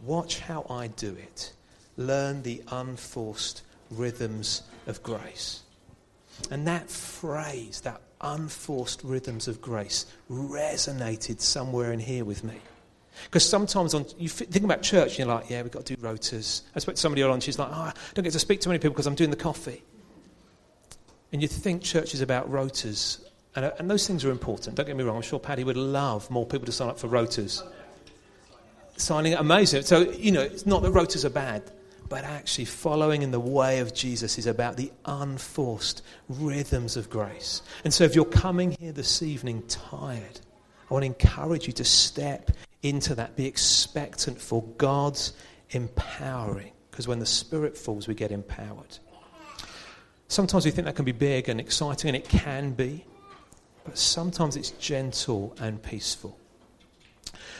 Watch 0.04 0.40
how 0.40 0.66
I 0.68 0.88
do 0.88 1.16
it. 1.16 1.52
Learn 1.96 2.42
the 2.42 2.62
unforced 2.70 3.62
rhythms 3.90 4.62
of 4.86 5.02
grace. 5.02 5.62
And 6.50 6.66
that 6.66 6.90
phrase, 6.90 7.82
that 7.82 8.00
unforced 8.20 9.02
rhythms 9.04 9.46
of 9.46 9.60
grace, 9.62 10.06
resonated 10.28 11.40
somewhere 11.40 11.92
in 11.92 12.00
here 12.00 12.24
with 12.24 12.42
me. 12.42 12.56
Because 13.26 13.48
sometimes 13.48 13.94
on, 13.94 14.06
you 14.18 14.28
think 14.28 14.64
about 14.64 14.82
church, 14.82 15.10
and 15.10 15.18
you're 15.18 15.28
like, 15.28 15.48
yeah, 15.48 15.62
we've 15.62 15.70
got 15.70 15.86
to 15.86 15.94
do 15.96 16.02
rotas. 16.02 16.62
I 16.74 16.80
spoke 16.80 16.96
to 16.96 17.00
somebody 17.00 17.22
on, 17.22 17.38
she's 17.38 17.60
like, 17.60 17.68
oh, 17.70 17.74
I 17.74 17.92
don't 18.14 18.24
get 18.24 18.32
to 18.32 18.40
speak 18.40 18.60
to 18.62 18.68
many 18.68 18.80
people 18.80 18.94
because 18.94 19.06
I'm 19.06 19.14
doing 19.14 19.30
the 19.30 19.36
coffee. 19.36 19.84
And 21.34 21.42
you 21.42 21.48
think 21.48 21.82
church 21.82 22.14
is 22.14 22.20
about 22.20 22.48
rotas. 22.48 23.20
And, 23.56 23.64
uh, 23.64 23.72
and 23.80 23.90
those 23.90 24.06
things 24.06 24.24
are 24.24 24.30
important. 24.30 24.76
Don't 24.76 24.86
get 24.86 24.96
me 24.96 25.02
wrong. 25.02 25.16
I'm 25.16 25.22
sure 25.22 25.40
Paddy 25.40 25.64
would 25.64 25.76
love 25.76 26.30
more 26.30 26.46
people 26.46 26.64
to 26.64 26.72
sign 26.72 26.88
up 26.88 26.98
for 26.98 27.08
rotas. 27.08 27.60
Signing, 28.96 29.34
amazing. 29.34 29.82
So, 29.82 30.12
you 30.12 30.30
know, 30.30 30.42
it's 30.42 30.64
not 30.64 30.82
that 30.82 30.92
rotas 30.92 31.24
are 31.24 31.30
bad 31.30 31.70
but 32.08 32.22
actually 32.22 32.66
following 32.66 33.22
in 33.22 33.32
the 33.32 33.40
way 33.40 33.80
of 33.80 33.92
Jesus 33.92 34.38
is 34.38 34.46
about 34.46 34.76
the 34.76 34.92
unforced 35.06 36.02
rhythms 36.28 36.96
of 36.96 37.10
grace. 37.10 37.62
And 37.82 37.92
so 37.92 38.04
if 38.04 38.14
you're 38.14 38.24
coming 38.24 38.72
here 38.72 38.92
this 38.92 39.22
evening 39.22 39.64
tired, 39.66 40.40
I 40.88 40.94
want 40.94 41.02
to 41.02 41.06
encourage 41.06 41.66
you 41.66 41.72
to 41.72 41.84
step 41.84 42.52
into 42.82 43.16
that. 43.16 43.34
Be 43.34 43.46
expectant 43.46 44.40
for 44.40 44.62
God's 44.78 45.32
empowering. 45.70 46.70
Because 46.90 47.08
when 47.08 47.18
the 47.18 47.26
Spirit 47.26 47.76
falls, 47.76 48.06
we 48.06 48.14
get 48.14 48.30
empowered. 48.30 48.98
Sometimes 50.34 50.64
we 50.64 50.72
think 50.72 50.86
that 50.86 50.96
can 50.96 51.04
be 51.04 51.12
big 51.12 51.48
and 51.48 51.60
exciting, 51.60 52.08
and 52.08 52.16
it 52.16 52.28
can 52.28 52.72
be. 52.72 53.04
But 53.84 53.96
sometimes 53.96 54.56
it's 54.56 54.72
gentle 54.72 55.54
and 55.60 55.80
peaceful. 55.80 56.36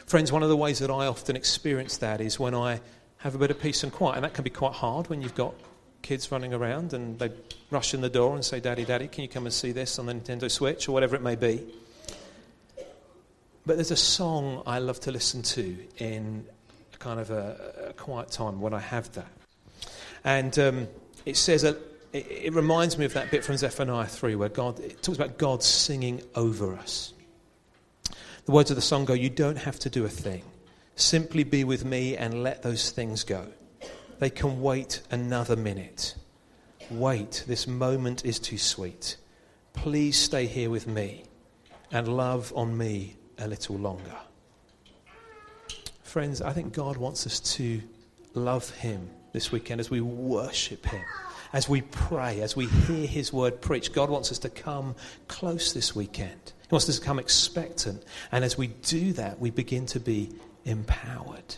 Friends, 0.07 0.33
one 0.33 0.43
of 0.43 0.49
the 0.49 0.57
ways 0.57 0.81
that 0.81 0.91
I 0.91 1.07
often 1.07 1.37
experience 1.37 1.99
that 1.99 2.21
is 2.21 2.41
when 2.41 2.53
I 2.53 2.81
have 3.19 3.37
a 3.37 3.39
bit 3.39 3.53
of 3.53 3.61
peace 3.61 3.85
and 3.85 3.93
quiet. 3.93 4.17
And 4.17 4.25
that 4.25 4.35
can 4.35 4.43
be 4.43 4.51
quite 4.51 4.73
hard 4.73 5.09
when 5.09 5.23
you've 5.23 5.37
got 5.37 5.55
kids 6.03 6.33
running 6.33 6.53
around 6.53 6.95
and 6.95 7.17
they 7.17 7.31
rush 7.71 7.95
in 7.95 8.01
the 8.01 8.11
door 8.11 8.35
and 8.35 8.45
say, 8.45 8.59
Daddy, 8.59 8.85
Daddy, 8.85 9.07
can 9.07 9.23
you 9.23 9.29
come 9.29 9.47
and 9.47 9.55
see 9.55 9.71
this 9.71 10.01
on 10.01 10.07
the 10.07 10.13
Nintendo 10.13 10.51
Switch 10.51 10.89
or 10.89 10.93
whatever 10.93 11.15
it 11.15 11.23
may 11.23 11.37
be. 11.37 11.65
But 13.65 13.77
there's 13.77 13.93
a 13.93 13.97
song 13.97 14.65
I 14.67 14.81
love 14.81 14.99
to 15.03 15.13
listen 15.13 15.43
to 15.43 15.77
in 15.99 16.45
kind 16.99 17.21
of 17.21 17.31
a, 17.31 17.85
a 17.91 17.93
quiet 17.93 18.33
time 18.33 18.61
when 18.61 18.75
I 18.75 18.81
have 18.81 19.13
that. 19.13 19.31
And 20.25 20.59
um, 20.59 20.89
it 21.25 21.37
says, 21.37 21.63
a, 21.63 21.77
it, 22.15 22.27
it, 22.47 22.55
reminds 22.55 22.97
me 22.97 23.05
of 23.05 23.13
that 23.15 23.31
bit 23.31 23.45
from 23.45 23.57
Zephaniah 23.57 24.07
3 24.07 24.37
where 24.37 24.49
God, 24.49 24.79
it 24.81 25.03
talks 25.03 25.19
about 25.19 25.37
God 25.37 25.63
singing 25.63 26.23
over 26.35 26.75
us. 26.75 27.13
The 28.47 28.53
words 28.53 28.71
of 28.71 28.77
the 28.77 28.83
song 28.83 29.05
go, 29.05 29.15
You 29.15 29.31
don't 29.31 29.57
have 29.57 29.79
to 29.81 29.91
do 29.91 30.05
a 30.05 30.09
thing. 30.09 30.45
Simply 30.97 31.43
be 31.43 31.65
with 31.65 31.85
me 31.85 32.17
and 32.17 32.43
let 32.43 32.63
those 32.63 32.91
things 32.91 33.25
go. 33.25 33.49
They 34.21 34.31
can 34.31 34.63
wait 34.63 35.03
another 35.11 35.57
minute. 35.57 36.15
Wait, 36.91 37.45
this 37.49 37.67
moment 37.67 38.25
is 38.25 38.39
too 38.39 38.59
sweet. 38.59 39.17
Please 39.73 40.17
stay 40.17 40.47
here 40.47 40.71
with 40.71 40.87
me 40.87 41.25
and 41.91 42.07
love 42.07 42.53
on 42.55 42.79
me 42.79 43.17
a 43.39 43.49
little 43.49 43.77
longer. 43.77 44.17
Friends, 46.03 46.41
I 46.41 46.53
think 46.53 46.73
God 46.73 46.97
wants 46.97 47.27
us 47.27 47.41
to 47.57 47.83
love 48.35 48.71
Him 48.71 49.11
this 49.33 49.51
weekend 49.51 49.81
as 49.81 49.91
we 49.91 50.01
worship 50.01 50.87
Him, 50.87 51.03
as 51.55 51.69
we 51.69 51.83
pray, 51.83 52.41
as 52.41 52.57
we 52.57 52.67
hear 52.67 53.07
His 53.07 53.33
word 53.33 53.61
preached. 53.63 53.93
God 53.93 54.11
wants 54.11 54.33
us 54.33 54.41
to 54.41 54.51
come 54.51 54.97
close 55.29 55.73
this 55.73 55.95
weekend. 55.95 56.53
He 56.63 56.69
wants 56.73 56.89
us 56.89 56.99
to 56.99 57.05
come 57.05 57.21
expectant. 57.21 58.03
And 58.33 58.45
as 58.45 58.59
we 58.59 58.67
do 58.67 59.13
that, 59.15 59.39
we 59.39 59.51
begin 59.51 59.87
to 59.87 60.01
be 60.01 60.31
empowered. 60.65 61.55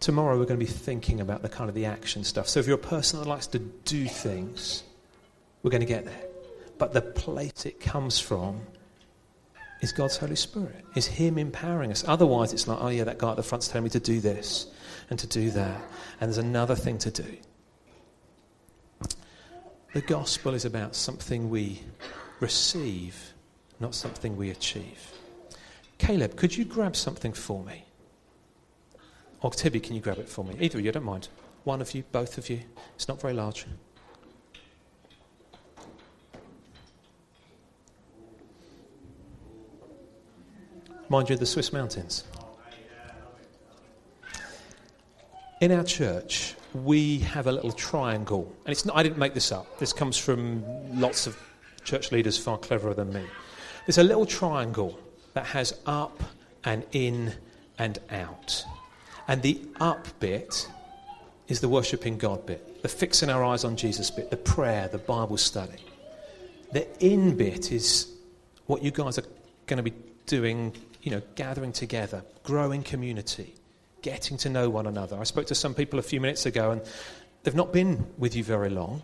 Tomorrow 0.00 0.38
we're 0.38 0.44
going 0.44 0.58
to 0.58 0.66
be 0.66 0.70
thinking 0.70 1.20
about 1.20 1.42
the 1.42 1.48
kind 1.48 1.68
of 1.68 1.76
the 1.76 1.86
action 1.86 2.24
stuff. 2.24 2.48
So 2.48 2.58
if 2.58 2.66
you're 2.66 2.74
a 2.74 2.78
person 2.78 3.20
that 3.20 3.28
likes 3.28 3.46
to 3.48 3.60
do 3.60 4.06
things, 4.06 4.82
we're 5.62 5.70
going 5.70 5.80
to 5.80 5.86
get 5.86 6.04
there. 6.04 6.24
But 6.78 6.92
the 6.92 7.02
place 7.02 7.64
it 7.64 7.78
comes 7.78 8.18
from 8.18 8.60
is 9.82 9.92
God's 9.92 10.16
Holy 10.16 10.36
Spirit. 10.36 10.84
Is 10.96 11.06
Him 11.06 11.38
empowering 11.38 11.92
us. 11.92 12.04
Otherwise, 12.08 12.52
it's 12.52 12.66
like, 12.66 12.78
oh 12.80 12.88
yeah, 12.88 13.04
that 13.04 13.18
guy 13.18 13.30
at 13.30 13.36
the 13.36 13.44
front's 13.44 13.68
telling 13.68 13.84
me 13.84 13.90
to 13.90 14.00
do 14.00 14.18
this 14.18 14.66
and 15.10 15.18
to 15.20 15.28
do 15.28 15.50
that, 15.52 15.80
and 16.20 16.28
there's 16.28 16.38
another 16.38 16.74
thing 16.74 16.98
to 16.98 17.10
do. 17.12 17.36
The 19.96 20.02
gospel 20.02 20.52
is 20.52 20.66
about 20.66 20.94
something 20.94 21.48
we 21.48 21.80
receive, 22.40 23.32
not 23.80 23.94
something 23.94 24.36
we 24.36 24.50
achieve. 24.50 25.10
Caleb, 25.96 26.36
could 26.36 26.54
you 26.54 26.66
grab 26.66 26.94
something 26.94 27.32
for 27.32 27.64
me? 27.64 27.82
Or 29.40 29.50
Tibby, 29.50 29.80
can 29.80 29.94
you 29.94 30.02
grab 30.02 30.18
it 30.18 30.28
for 30.28 30.44
me? 30.44 30.54
Either 30.60 30.78
of 30.78 30.84
you, 30.84 30.92
don't 30.92 31.02
mind. 31.02 31.28
One 31.64 31.80
of 31.80 31.94
you, 31.94 32.04
both 32.12 32.36
of 32.36 32.50
you. 32.50 32.60
It's 32.94 33.08
not 33.08 33.22
very 33.22 33.32
large. 33.32 33.64
Mind 41.08 41.30
you, 41.30 41.36
the 41.36 41.46
Swiss 41.46 41.72
mountains. 41.72 42.24
In 45.62 45.72
our 45.72 45.84
church, 45.84 46.54
we 46.84 47.18
have 47.20 47.46
a 47.46 47.52
little 47.52 47.72
triangle. 47.72 48.54
And 48.64 48.72
it's 48.72 48.84
not, 48.84 48.96
I 48.96 49.02
didn't 49.02 49.18
make 49.18 49.34
this 49.34 49.52
up. 49.52 49.78
This 49.78 49.92
comes 49.92 50.16
from 50.16 50.64
lots 50.98 51.26
of 51.26 51.36
church 51.84 52.12
leaders 52.12 52.36
far 52.36 52.58
cleverer 52.58 52.94
than 52.94 53.12
me. 53.12 53.24
There's 53.86 53.98
a 53.98 54.02
little 54.04 54.26
triangle 54.26 54.98
that 55.34 55.46
has 55.46 55.78
up 55.86 56.22
and 56.64 56.84
in 56.92 57.34
and 57.78 57.98
out. 58.10 58.64
And 59.28 59.42
the 59.42 59.60
up 59.80 60.06
bit 60.20 60.68
is 61.48 61.60
the 61.60 61.68
worshipping 61.68 62.18
God 62.18 62.44
bit, 62.46 62.82
the 62.82 62.88
fixing 62.88 63.30
our 63.30 63.44
eyes 63.44 63.64
on 63.64 63.76
Jesus 63.76 64.10
bit, 64.10 64.30
the 64.30 64.36
prayer, 64.36 64.88
the 64.88 64.98
Bible 64.98 65.36
study. 65.36 65.78
The 66.72 66.86
in 67.04 67.36
bit 67.36 67.70
is 67.70 68.12
what 68.66 68.82
you 68.82 68.90
guys 68.90 69.18
are 69.18 69.24
going 69.66 69.76
to 69.76 69.82
be 69.82 69.94
doing, 70.26 70.72
you 71.02 71.12
know, 71.12 71.22
gathering 71.36 71.72
together, 71.72 72.24
growing 72.42 72.82
community, 72.82 73.54
getting 74.06 74.36
to 74.36 74.48
know 74.48 74.70
one 74.70 74.86
another. 74.86 75.18
I 75.18 75.24
spoke 75.24 75.46
to 75.48 75.54
some 75.56 75.74
people 75.74 75.98
a 75.98 76.02
few 76.02 76.20
minutes 76.20 76.46
ago 76.46 76.70
and 76.70 76.80
they've 77.42 77.56
not 77.56 77.72
been 77.72 78.06
with 78.18 78.36
you 78.36 78.44
very 78.44 78.70
long. 78.70 79.02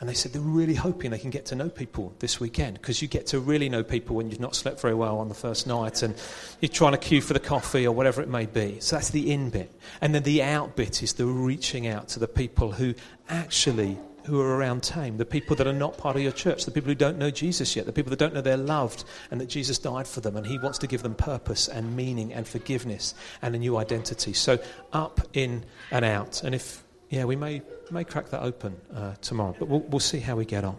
And 0.00 0.08
they 0.08 0.14
said 0.14 0.32
they're 0.32 0.42
really 0.42 0.74
hoping 0.74 1.12
they 1.12 1.18
can 1.18 1.30
get 1.30 1.46
to 1.46 1.54
know 1.54 1.68
people 1.68 2.12
this 2.18 2.40
weekend 2.40 2.74
because 2.80 3.00
you 3.00 3.06
get 3.06 3.26
to 3.28 3.38
really 3.38 3.68
know 3.68 3.84
people 3.84 4.16
when 4.16 4.28
you've 4.28 4.40
not 4.40 4.56
slept 4.56 4.80
very 4.80 4.94
well 4.94 5.18
on 5.18 5.28
the 5.28 5.36
first 5.36 5.68
night 5.68 6.02
and 6.02 6.16
you're 6.60 6.68
trying 6.70 6.92
to 6.92 6.98
queue 6.98 7.20
for 7.20 7.32
the 7.32 7.38
coffee 7.38 7.86
or 7.86 7.94
whatever 7.94 8.22
it 8.22 8.28
may 8.28 8.46
be. 8.46 8.80
So 8.80 8.96
that's 8.96 9.10
the 9.10 9.30
in 9.30 9.50
bit. 9.50 9.70
And 10.00 10.12
then 10.12 10.24
the 10.24 10.42
out 10.42 10.74
bit 10.74 11.04
is 11.04 11.12
the 11.12 11.26
reaching 11.26 11.86
out 11.86 12.08
to 12.08 12.18
the 12.18 12.26
people 12.26 12.72
who 12.72 12.94
actually 13.28 13.98
who 14.24 14.40
are 14.40 14.56
around 14.56 14.82
Thame, 14.84 15.16
the 15.16 15.24
people 15.24 15.56
that 15.56 15.66
are 15.66 15.72
not 15.72 15.96
part 15.96 16.16
of 16.16 16.22
your 16.22 16.32
church, 16.32 16.64
the 16.64 16.70
people 16.70 16.88
who 16.88 16.94
don't 16.94 17.18
know 17.18 17.30
Jesus 17.30 17.74
yet, 17.76 17.86
the 17.86 17.92
people 17.92 18.10
that 18.10 18.18
don't 18.18 18.34
know 18.34 18.40
they're 18.40 18.56
loved 18.56 19.04
and 19.30 19.40
that 19.40 19.48
Jesus 19.48 19.78
died 19.78 20.06
for 20.06 20.20
them 20.20 20.36
and 20.36 20.46
he 20.46 20.58
wants 20.58 20.78
to 20.78 20.86
give 20.86 21.02
them 21.02 21.14
purpose 21.14 21.68
and 21.68 21.96
meaning 21.96 22.32
and 22.32 22.46
forgiveness 22.46 23.14
and 23.42 23.54
a 23.54 23.58
new 23.58 23.76
identity. 23.76 24.32
So 24.32 24.58
up, 24.92 25.20
in, 25.32 25.64
and 25.90 26.04
out. 26.04 26.42
And 26.42 26.54
if, 26.54 26.84
yeah, 27.08 27.24
we 27.24 27.36
may 27.36 27.62
may 27.90 28.04
crack 28.04 28.30
that 28.30 28.42
open 28.42 28.76
uh, 28.94 29.14
tomorrow, 29.20 29.54
but 29.58 29.68
we'll, 29.68 29.80
we'll 29.80 30.00
see 30.00 30.20
how 30.20 30.36
we 30.36 30.44
get 30.44 30.64
on. 30.64 30.76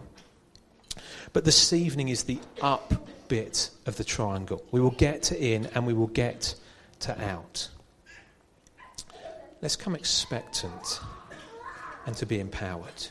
But 1.32 1.44
this 1.44 1.72
evening 1.72 2.08
is 2.08 2.24
the 2.24 2.38
up 2.60 2.94
bit 3.28 3.70
of 3.86 3.96
the 3.96 4.04
triangle. 4.04 4.62
We 4.70 4.80
will 4.80 4.90
get 4.90 5.22
to 5.24 5.42
in 5.42 5.66
and 5.74 5.86
we 5.86 5.94
will 5.94 6.08
get 6.08 6.54
to 7.00 7.18
out. 7.22 7.68
Let's 9.60 9.76
come 9.76 9.94
expectant 9.94 11.00
and 12.06 12.16
to 12.16 12.26
be 12.26 12.40
empowered. 12.40 13.06